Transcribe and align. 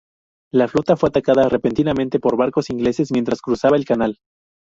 La 0.51 0.67
flota 0.67 0.97
fue 0.97 1.09
atacada 1.09 1.47
repetidamente 1.47 2.19
por 2.19 2.35
barcos 2.35 2.71
ingleses 2.71 3.11
mientras 3.11 3.39
cruzaba 3.39 3.77
el 3.77 3.85
canal. 3.85 4.17